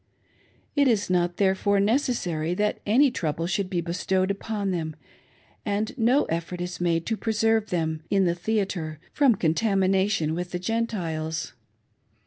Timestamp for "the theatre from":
8.25-9.35